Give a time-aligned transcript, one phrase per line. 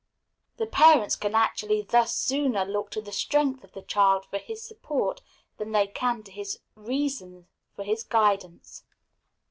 [0.57, 4.59] The parents can actually thus sooner look to the strength of the child for his
[4.63, 5.21] support
[5.59, 8.83] than they can to his reason for his guidance.